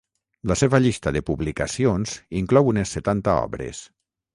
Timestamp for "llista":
0.85-1.13